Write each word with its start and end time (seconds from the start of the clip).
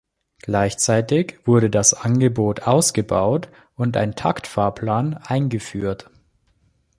Gleichzeitig 0.41 1.37
wurde 1.45 1.69
das 1.69 1.93
Angebot 1.93 2.61
ausgebaut 2.63 3.49
und 3.75 3.95
ein 3.97 4.15
Taktfahrplan 4.15 5.13
eingeführt. 5.13 6.09